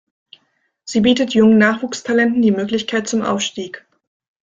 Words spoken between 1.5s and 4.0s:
Nachwuchstalenten die Möglichkeit zum Aufstieg.